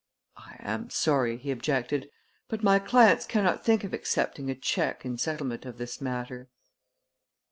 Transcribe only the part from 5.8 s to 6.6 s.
matter."